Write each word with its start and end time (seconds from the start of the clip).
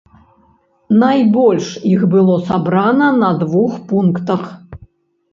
Найбольш 1.01 1.67
іх 1.93 2.05
было 2.13 2.37
сабрана 2.47 3.09
на 3.25 3.29
двух 3.43 3.77
пунктах. 3.93 4.43